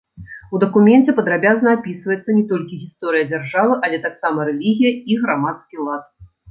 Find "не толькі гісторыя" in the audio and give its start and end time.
2.39-3.29